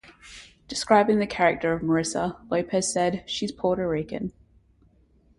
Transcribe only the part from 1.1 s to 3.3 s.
the character of Marisa, Lopez said: